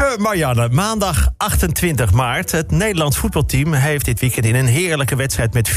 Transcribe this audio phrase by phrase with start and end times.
[0.00, 2.52] Lieve Marianne, maandag 28 maart.
[2.52, 5.76] Het Nederlands voetbalteam heeft dit weekend in een heerlijke wedstrijd met 4-2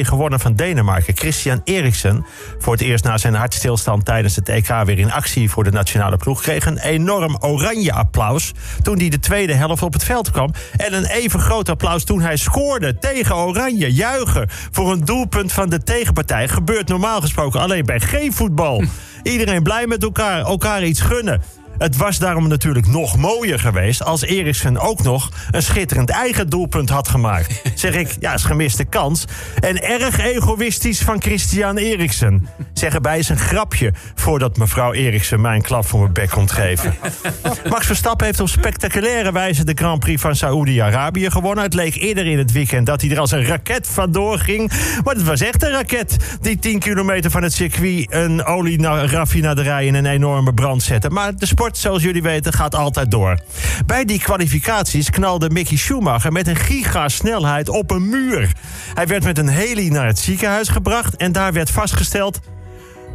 [0.00, 1.16] gewonnen van Denemarken.
[1.16, 2.26] Christian Eriksen,
[2.58, 6.16] voor het eerst na zijn hartstilstand tijdens het EK weer in actie voor de nationale
[6.16, 8.52] ploeg, kreeg een enorm oranje applaus
[8.82, 10.50] toen hij de tweede helft op het veld kwam.
[10.76, 13.92] En een even groot applaus toen hij scoorde tegen Oranje.
[13.92, 18.84] Juichen voor een doelpunt van de tegenpartij gebeurt normaal gesproken alleen bij geen voetbal.
[19.22, 21.42] Iedereen blij met elkaar, elkaar iets gunnen.
[21.78, 26.88] Het was daarom natuurlijk nog mooier geweest als Eriksen ook nog een schitterend eigen doelpunt
[26.88, 27.62] had gemaakt.
[27.74, 29.24] Zeg ik, ja, is gemiste kans.
[29.60, 32.48] En erg egoïstisch van Christian Eriksen.
[32.72, 36.52] Zeg erbij is een grapje voordat mevrouw Eriksen mij een klap voor mijn bek komt
[36.52, 36.94] geven.
[37.70, 41.64] Max Verstappen heeft op spectaculaire wijze de Grand Prix van Saoedi-Arabië gewonnen.
[41.64, 44.72] Het leek eerder in het weekend dat hij er als een raket vandoor ging.
[45.04, 49.94] Maar het was echt een raket die 10 kilometer van het circuit een olieraffinaderij in
[49.94, 51.10] een enorme brand zette.
[51.10, 53.38] Maar de sport zoals jullie weten, gaat altijd door.
[53.86, 58.52] Bij die kwalificaties knalde Mickey Schumacher met een gigasnelheid op een muur.
[58.94, 62.40] Hij werd met een heli naar het ziekenhuis gebracht en daar werd vastgesteld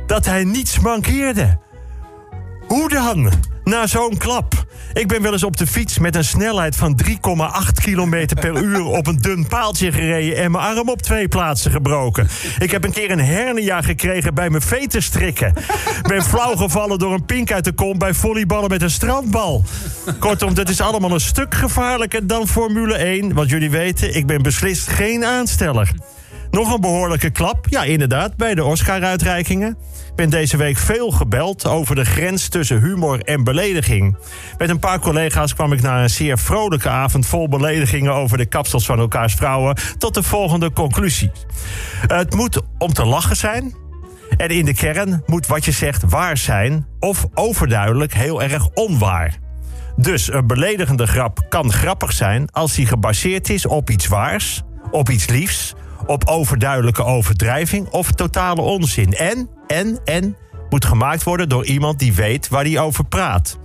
[0.07, 1.57] dat hij niets mankeerde.
[2.67, 3.31] Hoe dan?
[3.69, 4.65] Na zo'n klap.
[4.93, 7.13] Ik ben wel eens op de fiets met een snelheid van 3,8
[7.83, 12.27] km per uur op een dun paaltje gereden en mijn arm op twee plaatsen gebroken.
[12.59, 15.53] Ik heb een keer een hernia gekregen bij mijn veterstrikken.
[16.01, 19.63] Ben flauw gevallen door een pink uit de kom bij volleyballen met een strandbal.
[20.19, 23.33] Kortom, dat is allemaal een stuk gevaarlijker dan Formule 1.
[23.33, 25.91] Want jullie weten, ik ben beslist geen aansteller.
[26.59, 29.69] Nog een behoorlijke klap, ja inderdaad, bij de Oscar-uitreikingen.
[30.09, 34.17] Ik ben deze week veel gebeld over de grens tussen humor en belediging.
[34.57, 38.45] Met een paar collega's kwam ik na een zeer vrolijke avond vol beledigingen over de
[38.45, 41.31] kapsels van elkaars vrouwen tot de volgende conclusie.
[42.07, 43.75] Het moet om te lachen zijn.
[44.37, 49.37] En in de kern moet wat je zegt waar zijn of overduidelijk heel erg onwaar.
[49.95, 55.09] Dus een beledigende grap kan grappig zijn als die gebaseerd is op iets waars, op
[55.09, 59.13] iets liefs op overduidelijke overdrijving of totale onzin.
[59.13, 60.35] En, en, en
[60.69, 63.59] moet gemaakt worden door iemand die weet waar hij over praat.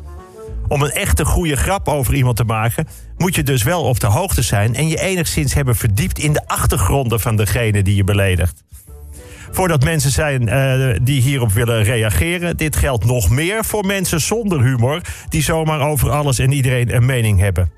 [0.68, 4.06] Om een echte goede grap over iemand te maken, moet je dus wel op de
[4.06, 8.64] hoogte zijn en je enigszins hebben verdiept in de achtergronden van degene die je beledigt.
[9.50, 14.62] Voordat mensen zijn uh, die hierop willen reageren, dit geldt nog meer voor mensen zonder
[14.62, 17.72] humor, die zomaar over alles en iedereen een mening hebben.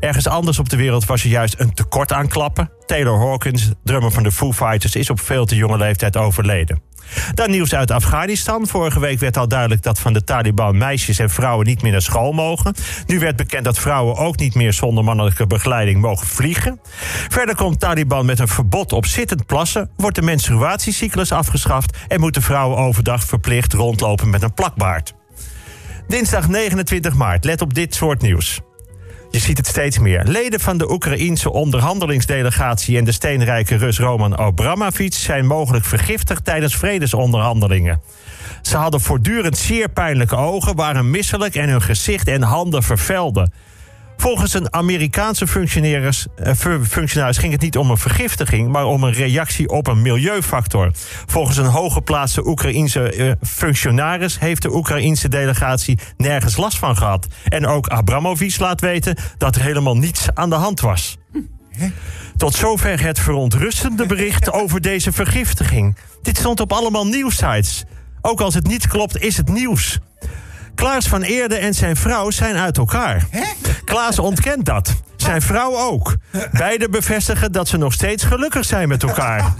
[0.00, 2.70] Ergens anders op de wereld was er juist een tekort aan klappen.
[2.86, 6.82] Taylor Hawkins, drummer van de Foo Fighters, is op veel te jonge leeftijd overleden.
[7.34, 8.66] Dan nieuws uit Afghanistan.
[8.66, 12.02] Vorige week werd al duidelijk dat van de Taliban meisjes en vrouwen niet meer naar
[12.02, 12.74] school mogen.
[13.06, 16.80] Nu werd bekend dat vrouwen ook niet meer zonder mannelijke begeleiding mogen vliegen.
[17.28, 22.42] Verder komt Taliban met een verbod op zittend plassen, wordt de menstruatiecyclus afgeschaft en moeten
[22.42, 25.14] vrouwen overdag verplicht rondlopen met een plakbaard.
[26.08, 28.60] Dinsdag 29 maart, let op dit soort nieuws.
[29.36, 30.22] Je ziet het steeds meer.
[30.24, 36.76] Leden van de Oekraïense onderhandelingsdelegatie en de steenrijke Rus Roman Abramovic zijn mogelijk vergiftigd tijdens
[36.76, 38.00] vredesonderhandelingen.
[38.62, 43.52] Ze hadden voortdurend zeer pijnlijke ogen, waren misselijk en hun gezicht en handen vervelden.
[44.26, 49.12] Volgens een Amerikaanse functionaris, eh, functionaris ging het niet om een vergiftiging, maar om een
[49.12, 50.90] reactie op een milieufactor.
[51.26, 57.26] Volgens een hooggeplaatste Oekraïense eh, functionaris heeft de Oekraïense delegatie nergens last van gehad.
[57.48, 61.16] En ook Abramovic laat weten dat er helemaal niets aan de hand was.
[62.36, 65.96] Tot zover het verontrustende bericht over deze vergiftiging.
[66.22, 67.84] Dit stond op allemaal nieuwsites.
[68.20, 69.98] Ook als het niet klopt, is het nieuws.
[70.76, 73.26] Klaas van Eerde en zijn vrouw zijn uit elkaar.
[73.30, 73.44] Hè?
[73.84, 74.94] Klaas ontkent dat.
[75.16, 76.16] Zijn vrouw ook.
[76.52, 79.54] Beiden bevestigen dat ze nog steeds gelukkig zijn met elkaar.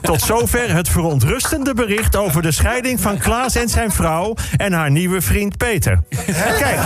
[0.00, 4.90] Tot zover het verontrustende bericht over de scheiding van Klaas en zijn vrouw en haar
[4.90, 6.02] nieuwe vriend Peter.
[6.58, 6.78] Kijk,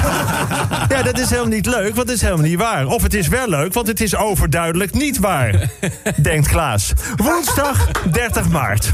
[0.88, 2.87] ja, dat is helemaal niet leuk, want het is helemaal niet waar.
[2.87, 5.71] Of het is wel leuk, want het is overduidelijk niet waar.
[6.16, 6.93] Denkt Klaas.
[7.16, 8.93] Woensdag 30 maart.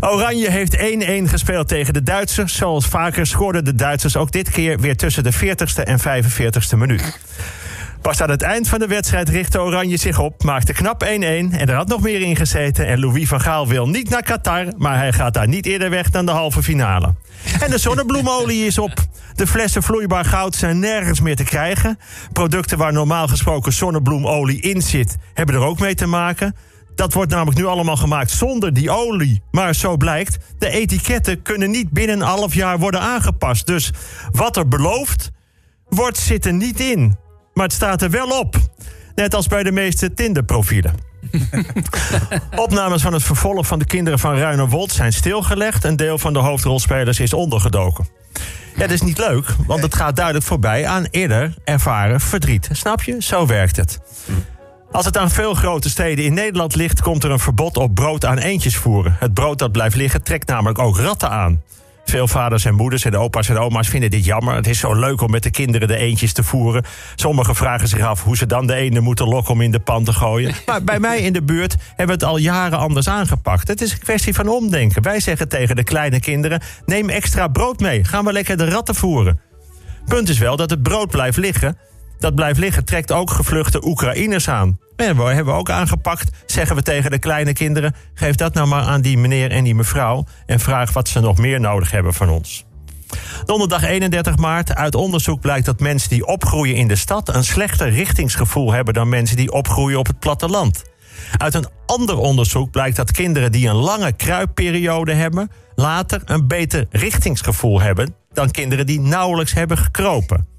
[0.00, 0.80] Oranje heeft 1-1
[1.30, 2.54] gespeeld tegen de Duitsers.
[2.54, 7.18] Zoals vaker scoorden de Duitsers ook dit keer weer tussen de 40ste en 45ste minuut.
[8.06, 11.50] Pas aan het eind van de wedstrijd richtte Oranje zich op, maakte knap 1-1 en
[11.50, 12.86] er had nog meer in gezeten.
[12.86, 16.10] En Louis van Gaal wil niet naar Qatar, maar hij gaat daar niet eerder weg
[16.10, 17.14] dan de halve finale.
[17.60, 18.92] En de zonnebloemolie is op.
[19.34, 21.98] De flessen vloeibaar goud zijn nergens meer te krijgen.
[22.32, 26.54] Producten waar normaal gesproken zonnebloemolie in zit, hebben er ook mee te maken.
[26.96, 29.42] Dat wordt namelijk nu allemaal gemaakt zonder die olie.
[29.50, 33.66] Maar zo blijkt, de etiketten kunnen niet binnen een half jaar worden aangepast.
[33.66, 33.90] Dus
[34.32, 35.30] wat er beloofd
[35.88, 37.16] wordt, zit er niet in.
[37.54, 38.56] Maar het staat er wel op.
[39.14, 40.94] Net als bij de meeste Tinder-profielen.
[42.56, 45.84] Opnames van het vervolg van de kinderen van Ruinerwold zijn stilgelegd.
[45.84, 48.08] Een deel van de hoofdrolspelers is ondergedoken.
[48.74, 52.68] Ja, dat is niet leuk, want het gaat duidelijk voorbij aan eerder ervaren verdriet.
[52.72, 53.16] Snap je?
[53.18, 53.98] Zo werkt het.
[54.96, 58.24] Als het aan veel grote steden in Nederland ligt, komt er een verbod op brood
[58.24, 59.16] aan eendjes voeren.
[59.18, 61.62] Het brood dat blijft liggen trekt namelijk ook ratten aan.
[62.04, 64.54] Veel vaders en moeders en opa's en oma's vinden dit jammer.
[64.54, 66.84] Het is zo leuk om met de kinderen de eendjes te voeren.
[67.14, 70.04] Sommigen vragen zich af hoe ze dan de ene moeten lokken om in de pan
[70.04, 70.54] te gooien.
[70.66, 73.68] Maar bij mij in de buurt hebben we het al jaren anders aangepakt.
[73.68, 75.02] Het is een kwestie van omdenken.
[75.02, 78.04] Wij zeggen tegen de kleine kinderen: neem extra brood mee.
[78.04, 79.40] Gaan we lekker de ratten voeren.
[80.06, 81.76] Punt is wel dat het brood blijft liggen.
[82.18, 84.78] Dat blijft liggen trekt ook gevluchte Oekraïners aan.
[84.96, 87.94] En we hebben we ook aangepakt, zeggen we tegen de kleine kinderen.
[88.14, 90.24] Geef dat nou maar aan die meneer en die mevrouw.
[90.46, 92.64] En vraag wat ze nog meer nodig hebben van ons.
[93.44, 94.74] Donderdag 31 maart.
[94.74, 99.08] Uit onderzoek blijkt dat mensen die opgroeien in de stad een slechter richtingsgevoel hebben dan
[99.08, 100.84] mensen die opgroeien op het platteland.
[101.36, 106.86] Uit een ander onderzoek blijkt dat kinderen die een lange kruipperiode hebben, later een beter
[106.90, 110.55] richtingsgevoel hebben dan kinderen die nauwelijks hebben gekropen.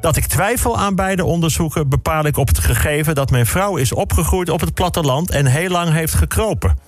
[0.00, 3.92] Dat ik twijfel aan beide onderzoeken bepaal ik op het gegeven dat mijn vrouw is
[3.92, 6.78] opgegroeid op het platteland en heel lang heeft gekropen.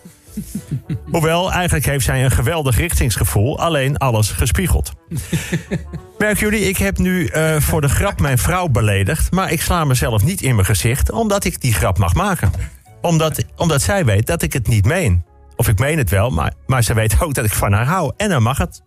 [1.13, 4.93] Hoewel, eigenlijk heeft zij een geweldig richtingsgevoel, alleen alles gespiegeld.
[6.19, 9.85] Merken jullie, ik heb nu uh, voor de grap mijn vrouw beledigd, maar ik sla
[9.85, 12.51] mezelf niet in mijn gezicht omdat ik die grap mag maken.
[13.01, 15.25] Omdat, omdat zij weet dat ik het niet meen.
[15.57, 18.13] Of ik meen het wel, maar, maar ze weet ook dat ik van haar hou.
[18.17, 18.83] En dan mag het.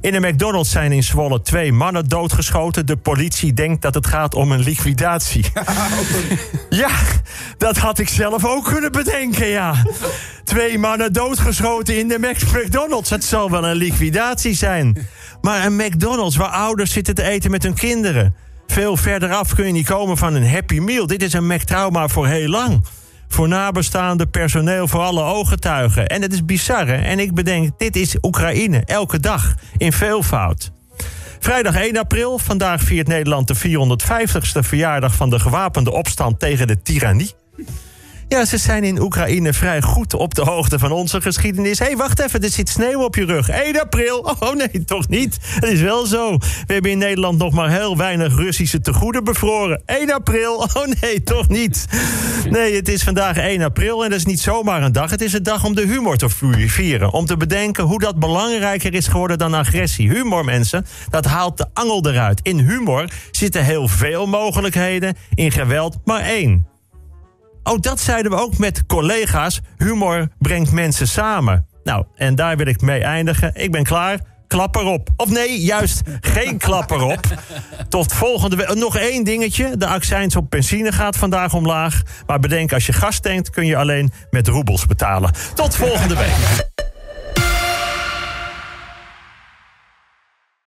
[0.00, 2.86] In de McDonald's zijn in Zwolle twee mannen doodgeschoten.
[2.86, 5.44] De politie denkt dat het gaat om een liquidatie.
[6.70, 6.90] ja,
[7.58, 9.74] dat had ik zelf ook kunnen bedenken, ja.
[10.44, 13.10] Twee mannen doodgeschoten in de McDonald's.
[13.10, 15.08] Het zal wel een liquidatie zijn.
[15.40, 18.34] Maar een McDonald's waar ouders zitten te eten met hun kinderen.
[18.66, 21.06] Veel verderaf kun je niet komen van een Happy Meal.
[21.06, 22.82] Dit is een McTrauma voor heel lang
[23.28, 26.06] voor nabestaande personeel, voor alle ooggetuigen.
[26.06, 26.88] En het is bizar?
[26.88, 30.70] En ik bedenk, dit is Oekraïne, elke dag, in veelvoud.
[31.38, 36.82] Vrijdag 1 april, vandaag viert Nederland de 450ste verjaardag van de gewapende opstand tegen de
[36.82, 37.34] tirannie.
[38.28, 41.78] Ja, ze zijn in Oekraïne vrij goed op de hoogte van onze geschiedenis.
[41.78, 43.48] Hé, hey, wacht even, er zit sneeuw op je rug.
[43.48, 44.16] 1 april?
[44.38, 45.38] Oh nee, toch niet.
[45.40, 46.36] Het is wel zo.
[46.66, 49.82] We hebben in Nederland nog maar heel weinig Russische tegoeden bevroren.
[49.86, 50.56] 1 april?
[50.74, 51.86] Oh nee, toch niet.
[52.50, 55.10] Nee, het is vandaag 1 april en dat is niet zomaar een dag.
[55.10, 56.28] Het is een dag om de humor te
[56.66, 57.12] vieren.
[57.12, 60.10] Om te bedenken hoe dat belangrijker is geworden dan agressie.
[60.10, 62.40] Humor, mensen, dat haalt de angel eruit.
[62.42, 65.16] In humor zitten heel veel mogelijkheden.
[65.34, 66.77] In geweld maar één.
[67.68, 69.60] Oh, dat zeiden we ook met collega's.
[69.76, 71.66] Humor brengt mensen samen.
[71.84, 73.50] Nou, en daar wil ik mee eindigen.
[73.54, 74.18] Ik ben klaar.
[74.46, 75.08] Klap erop.
[75.16, 77.20] Of nee, juist geen klap erop.
[77.88, 78.74] Tot volgende week.
[78.74, 79.76] Nog één dingetje.
[79.76, 82.02] De accijns op benzine gaat vandaag omlaag.
[82.26, 85.32] Maar bedenk, als je gas tankt, kun je alleen met roebels betalen.
[85.54, 86.67] Tot volgende week.